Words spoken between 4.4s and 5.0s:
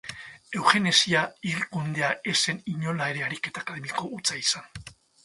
izan.